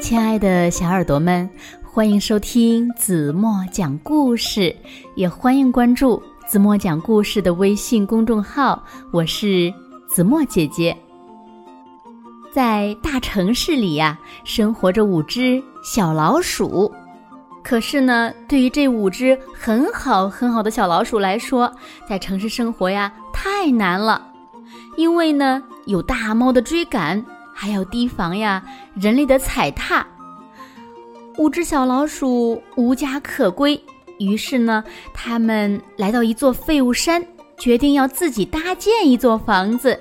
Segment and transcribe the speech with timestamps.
[0.00, 1.48] 亲爱的小耳朵们，
[1.82, 4.74] 欢迎收听子墨讲故事，
[5.14, 8.82] 也欢迎关注子墨讲故事的微信公众号。
[9.12, 9.72] 我是
[10.06, 10.96] 子墨姐姐。
[12.52, 16.92] 在大城市里呀，生活着五只小老鼠。
[17.62, 21.72] 可是呢，对于这五只很好很好的小老鼠来说，
[22.06, 24.26] 在城市生活呀太难了，
[24.96, 27.24] 因为呢有大猫的追赶。
[27.64, 28.62] 还要提防呀，
[28.94, 30.06] 人类的踩踏。
[31.38, 33.82] 五只小老鼠无家可归，
[34.18, 39.98] 于是呢，他们来到一座废物山，决定要自己搭建一座房子。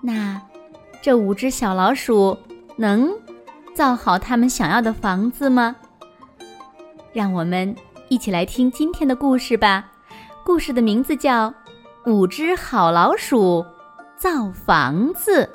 [0.00, 0.40] 那，
[1.02, 2.38] 这五只小老鼠
[2.76, 3.10] 能
[3.74, 5.74] 造好他们想要的房子吗？
[7.12, 7.74] 让我们
[8.08, 9.90] 一起来听今天的故事吧。
[10.44, 11.50] 故事的名字叫
[12.06, 13.66] 《五只好老鼠
[14.16, 15.50] 造房子》。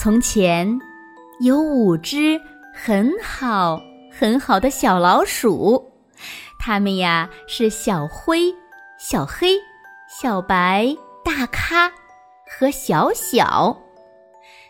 [0.00, 0.78] 从前，
[1.40, 2.40] 有五只
[2.72, 3.82] 很好
[4.16, 5.90] 很好的小老鼠，
[6.56, 8.54] 它们呀是小灰、
[8.96, 9.56] 小黑、
[10.08, 11.90] 小白、大咖
[12.48, 13.76] 和小小。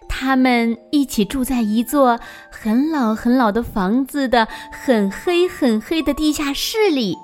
[0.09, 2.19] 它们一起住在一座
[2.51, 7.15] 很老很老的房子的很黑很黑的地下室里。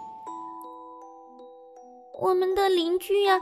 [2.21, 3.41] 我们的邻居呀，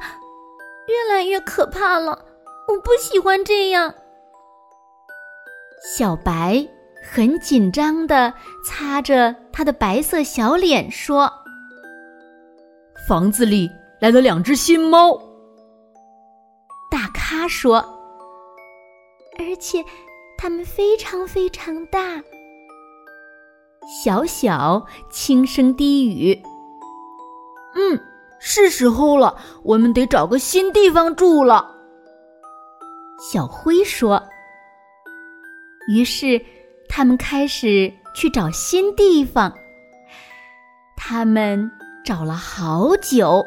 [0.86, 2.24] 越来越可怕了，
[2.68, 3.92] 我不喜欢这样。
[5.84, 6.64] 小白
[7.02, 8.32] 很紧张的
[8.64, 11.30] 擦着他的白色小脸说
[13.08, 13.68] ：“房子里
[14.00, 15.20] 来了两只新猫。”
[16.88, 17.78] 大咖说
[19.40, 19.84] ：“而且
[20.38, 22.22] 它们非常非常大。”
[24.04, 26.40] 小小轻声低语
[27.74, 28.00] ：“嗯，
[28.38, 31.74] 是时候了，我们得找个新地方住了。”
[33.32, 34.22] 小灰说。
[35.88, 36.40] 于是，
[36.88, 39.52] 他们开始去找新地方。
[40.96, 41.70] 他们
[42.04, 43.44] 找了好久，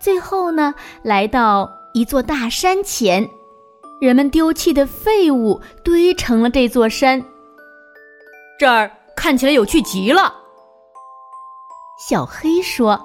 [0.00, 3.28] 最后呢，来到一座大山前。
[4.00, 7.24] 人们丢弃的废物堆成了这座山。
[8.58, 10.34] 这儿看起来有趣极了，
[11.98, 13.00] 小黑说。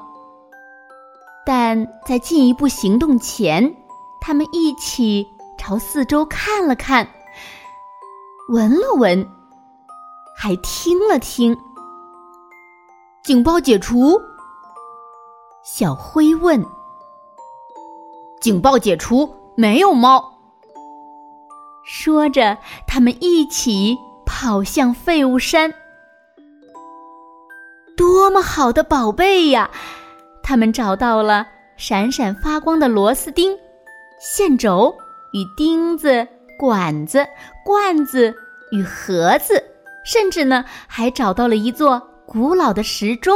[1.45, 3.73] 但在进一步行动前，
[4.19, 5.25] 他们一起
[5.57, 7.07] 朝四周看了看。
[8.51, 9.25] 闻了闻，
[10.35, 11.57] 还听了听。
[13.23, 14.21] 警报解除。
[15.63, 16.61] 小灰问
[18.41, 20.21] ：“警报解除，没有猫。”
[21.87, 25.73] 说着，他们一起跑向废物山。
[27.95, 29.71] 多么好的宝贝呀！
[30.43, 31.47] 他们找到了
[31.77, 33.57] 闪闪发光的螺丝钉、
[34.19, 34.93] 线轴
[35.31, 36.27] 与钉子。
[36.61, 37.27] 管子、
[37.65, 38.35] 罐子
[38.71, 39.63] 与盒子，
[40.05, 43.35] 甚至呢，还找到了一座古老的时钟。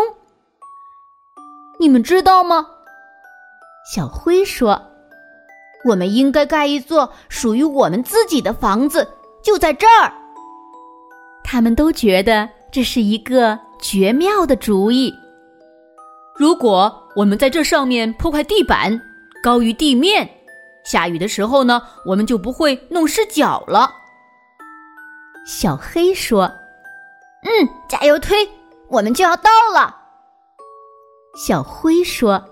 [1.80, 2.68] 你们知道吗？
[3.91, 4.80] 小灰说
[5.90, 9.09] ：“我们应该盖一座属于我们自己的房子，
[9.44, 10.14] 就在这儿。”
[11.44, 15.12] 他们都觉得这是一个绝妙的主意。
[16.35, 19.02] 如果我们在这上面铺块地板，
[19.41, 20.30] 高于地面。
[20.85, 23.91] 下雨的时候呢，我们就不会弄湿脚了。
[25.46, 26.44] 小黑说
[27.44, 28.50] ：“嗯，加油推，
[28.88, 29.96] 我们就要到了。”
[31.47, 32.46] 小灰说：“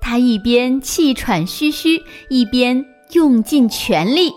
[0.00, 1.98] 他一边气喘吁吁，
[2.28, 4.32] 一边用尽全力。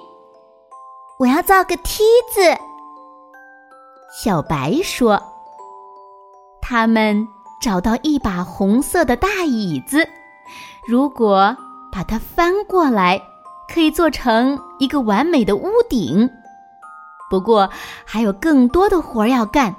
[1.19, 2.57] 我要造个梯子。”
[4.23, 5.21] 小白说
[6.61, 7.27] ：“他们
[7.61, 10.07] 找到一把红色的大椅子，
[10.87, 11.55] 如果……”
[11.91, 13.21] 把它翻过来，
[13.73, 16.29] 可以做成一个完美的屋顶。
[17.29, 17.69] 不过
[18.05, 19.75] 还有更多的活要干，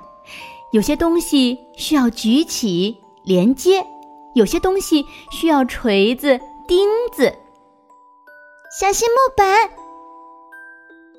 [0.72, 3.84] 有些东西需要举起连接，
[4.34, 7.34] 有些东西需要锤子、钉子。
[8.80, 9.68] 小心木板，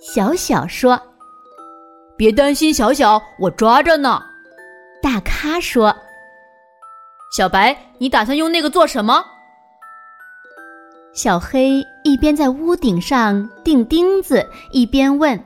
[0.02, 1.00] 小小说
[2.18, 4.20] ：“别担心，小小，我抓着呢。”
[5.04, 5.96] 大咖说
[7.38, 9.24] ：“小白，你打算用那个做什么？”
[11.14, 15.46] 小黑一边在屋顶上钉钉子，一边问：“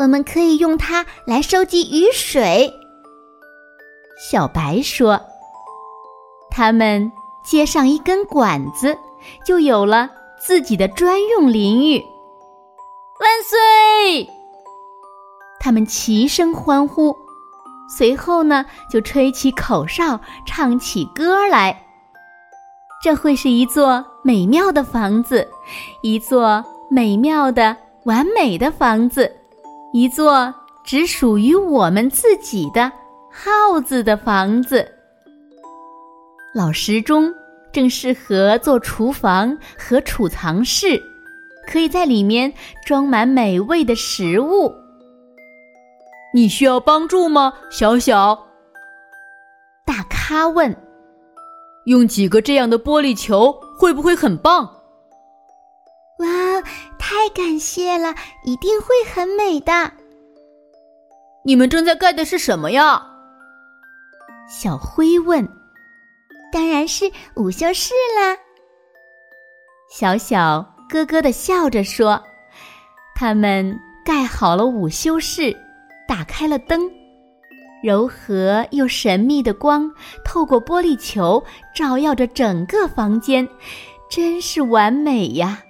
[0.00, 2.72] 我们可以用它来收集雨水。”
[4.18, 5.20] 小白说
[6.50, 7.12] ：“他们
[7.44, 8.96] 接上一根管子，
[9.44, 10.10] 就有了
[10.40, 11.98] 自己的专用淋浴。”
[13.20, 14.26] 万岁！
[15.60, 17.14] 他们齐声欢呼。
[17.94, 21.82] 随后呢，就吹起口哨，唱起歌来。
[23.02, 25.46] 这会是一座美妙的房子，
[26.00, 29.30] 一座美妙的、完美的房子，
[29.92, 32.90] 一座只属于我们自己的
[33.30, 34.90] 耗子的房子。
[36.54, 37.30] 老时钟
[37.70, 40.98] 正适合做厨房和储藏室，
[41.66, 42.50] 可以在里面
[42.86, 44.72] 装满美味的食物。
[46.32, 48.46] 你需要帮助吗，小小？
[49.84, 50.74] 大咖问。
[51.84, 54.64] 用几个这样的玻璃球会不会很棒？
[56.18, 56.26] 哇，
[56.98, 59.92] 太感谢了，一定会很美的。
[61.44, 63.06] 你们正在盖的是什么呀？
[64.48, 65.46] 小灰问。
[66.52, 68.36] 当然是午休室啦。
[69.90, 72.22] 小小咯咯的笑着说
[73.16, 75.52] ：“他们盖好了午休室。”
[76.06, 76.88] 打开了灯，
[77.84, 79.92] 柔和又神秘的光
[80.24, 81.44] 透过玻璃球
[81.76, 83.46] 照耀着整个房间，
[84.08, 85.64] 真是完美呀！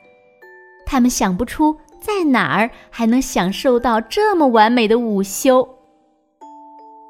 [0.86, 5.68] 他们想不出在哪儿还能享受到这么完美的午休。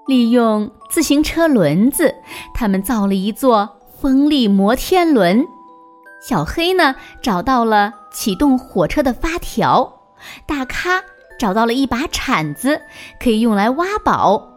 [0.06, 2.15] 利用自行车轮子，
[2.55, 3.69] 他们造了一座
[4.00, 5.45] 风力摩天轮。
[6.27, 10.00] 小黑呢，找到了启动火车的发条。
[10.47, 11.03] 大咖。
[11.37, 12.81] 找到了一把铲子，
[13.21, 14.54] 可以用来挖宝。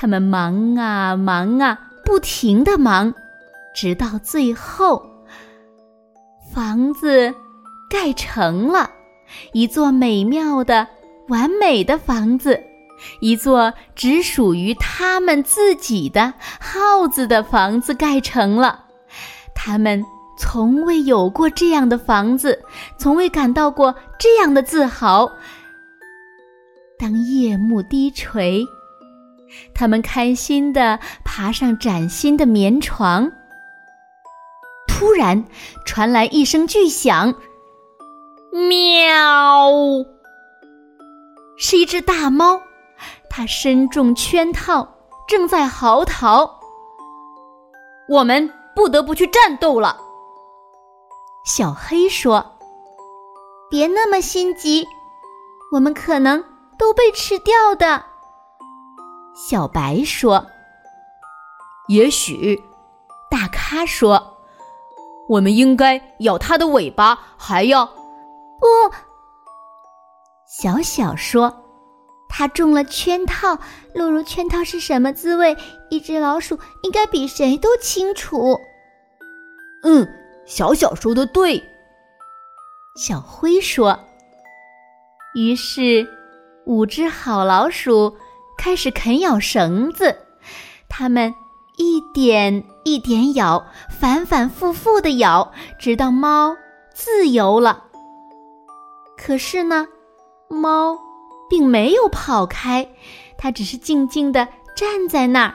[0.00, 3.12] 他们忙啊忙啊，不停的忙，
[3.74, 5.04] 直到最后，
[6.54, 7.34] 房子
[7.90, 8.88] 盖成了，
[9.52, 10.86] 一座美妙的、
[11.26, 12.62] 完美的房子，
[13.18, 18.84] 一座只属于他们自己的耗子的房子盖成了。
[19.52, 20.00] 他们
[20.38, 22.56] 从未有过这样的房子，
[22.98, 25.28] 从未感到过这样的自豪。
[26.96, 28.64] 当夜幕低垂，
[29.74, 33.30] 他们开心地爬上崭新的棉床。
[34.86, 35.44] 突然
[35.84, 37.34] 传来一声巨响，
[38.52, 39.70] 喵！
[41.56, 42.60] 是一只大猫，
[43.30, 44.88] 它身中圈套，
[45.28, 46.50] 正在嚎啕。
[48.08, 49.98] 我们不得不去战斗了。
[51.44, 52.56] 小黑说
[53.70, 54.86] ：“别那么心急，
[55.72, 56.44] 我们可能……”
[56.78, 58.04] 都被吃掉的，
[59.38, 60.44] 小白说
[61.86, 62.60] ：“也许。”
[63.30, 64.36] 大咖说
[65.30, 67.86] ：“我们应该咬它的尾巴，还要……”
[68.58, 68.66] 不，
[70.48, 71.62] 小小说
[72.28, 73.60] ：“它中了圈套，
[73.94, 75.56] 落入圈套是什么滋味？
[75.88, 78.58] 一只老鼠应该比谁都清楚。”
[79.84, 80.08] 嗯，
[80.46, 81.62] 小小说的对。
[82.96, 84.00] 小灰说
[85.36, 86.08] ：“于是。”
[86.66, 88.18] 五只好老鼠
[88.58, 90.14] 开始啃咬绳子，
[90.88, 91.34] 它们
[91.76, 96.54] 一点一点咬，反反复复的咬，直到猫
[96.92, 97.84] 自由了。
[99.16, 99.86] 可是呢，
[100.50, 100.98] 猫
[101.48, 102.86] 并没有跑开，
[103.38, 104.46] 它只是静静的
[104.76, 105.54] 站在那儿，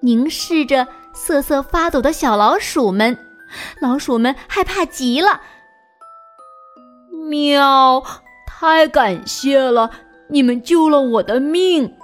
[0.00, 3.16] 凝视着瑟瑟发抖的小老鼠们。
[3.80, 5.40] 老鼠们害怕极了。
[7.28, 8.02] 喵！
[8.46, 9.90] 太感谢了。
[10.28, 11.94] 你们救了我的命，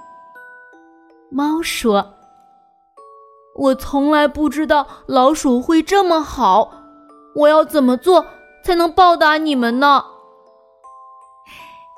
[1.31, 2.13] 猫说
[3.55, 6.71] ：“我从来不知道老鼠会这么好，
[7.35, 8.25] 我要怎么做
[8.63, 10.03] 才能报答你们呢？”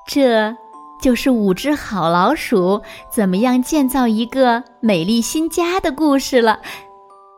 [0.07, 0.55] 这
[1.01, 6.59] 就是五只好老鼠怎么样建造一个美丽新家的故事了。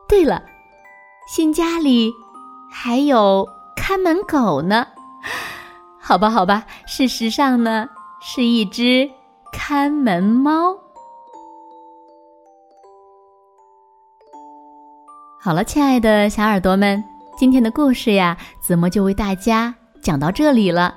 [0.08, 0.42] 对了，
[1.28, 2.12] 新家里
[2.72, 4.88] 还有看门狗呢。
[6.00, 7.88] 好吧，好吧，事实上呢。
[8.26, 9.12] 是一只
[9.52, 10.74] 看门猫。
[15.46, 17.04] 好了，亲爱的小耳朵们，
[17.38, 20.96] 今天的故事呀，子墨就为大家讲到这里了。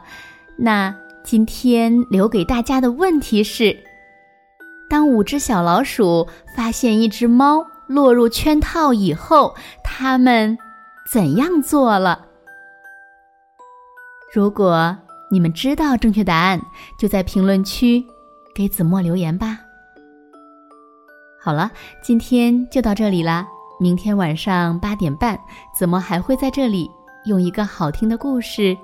[0.56, 3.76] 那今天留给大家的问题是：
[4.88, 10.56] 当五只小老鼠发现一只猫落入圈套以后，它们
[11.10, 12.26] 怎样做了？
[14.32, 14.96] 如果。
[15.28, 16.62] 你们知道正确答案，
[16.96, 18.06] 就在评论区
[18.54, 19.58] 给子墨留言吧。
[21.40, 21.68] 好了，
[22.00, 23.44] 今天就到这里啦。
[23.78, 25.38] 明天晚上八点半，
[25.72, 26.90] 怎么还会在这里
[27.26, 28.76] 用一个好听的故事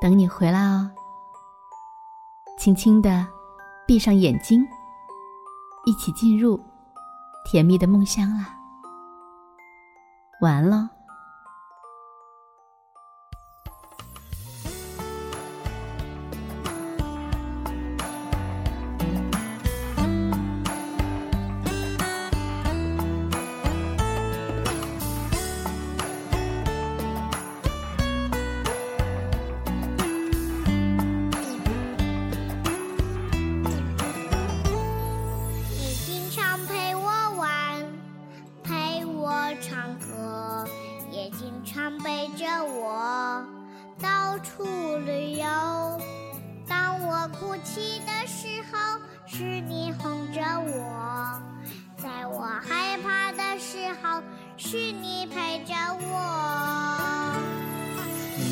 [0.00, 0.90] 等你回来哦。
[2.58, 3.26] 轻轻的
[3.86, 4.66] 闭上眼睛，
[5.86, 6.60] 一起进入
[7.44, 8.54] 甜蜜的梦乡啦。
[10.42, 10.97] 晚安喽。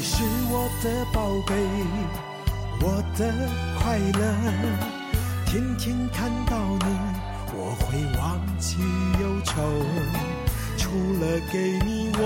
[0.07, 1.53] 你是我的宝贝，
[2.81, 3.21] 我的
[3.77, 4.23] 快乐。
[5.47, 6.87] 天天看到你，
[7.53, 8.77] 我会忘记
[9.21, 9.61] 忧愁。
[10.79, 12.21] 除了给你我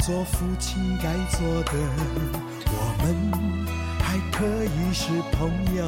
[0.00, 1.72] 做父亲该做的，
[2.66, 3.06] 我们
[3.98, 5.82] 还可以是朋友。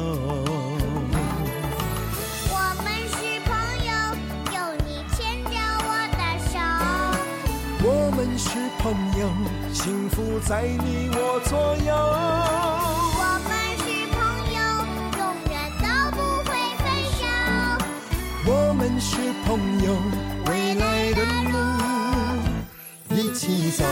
[8.37, 8.49] 是
[8.79, 9.29] 朋友，
[9.73, 11.95] 幸福在你我左右。
[13.17, 13.49] 我们
[13.79, 14.15] 是朋
[14.53, 14.59] 友，
[15.17, 16.49] 永远都不会
[16.83, 16.83] 分
[17.15, 17.23] 手。
[18.45, 19.15] 我们是
[19.45, 19.47] 朋
[19.83, 19.87] 友，
[20.47, 21.55] 未来的路
[23.15, 23.85] 一起走。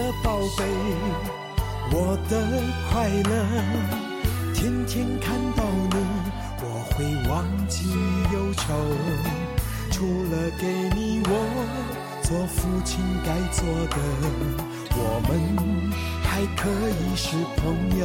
[0.00, 0.64] 的宝贝，
[1.92, 2.32] 我的
[2.88, 3.32] 快乐。
[4.54, 5.94] 天天看到你，
[6.62, 7.92] 我会忘记
[8.32, 8.62] 忧愁。
[9.90, 10.64] 除了给
[10.96, 11.30] 你我
[12.22, 13.96] 做父亲该做的，
[14.96, 15.30] 我们
[16.22, 17.60] 还可以是朋
[18.00, 18.02] 友。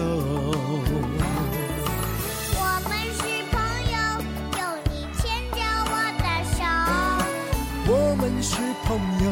[2.57, 3.23] 我们是
[3.53, 3.55] 朋
[3.95, 3.95] 友，
[4.59, 4.61] 有
[4.91, 5.23] 你牵
[5.55, 6.59] 着我的手，
[7.87, 8.51] 我们是
[8.83, 9.31] 朋友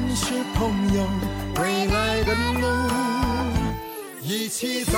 [0.00, 1.06] 们是朋友，
[1.56, 2.66] 未来的路
[4.22, 4.96] 一起走。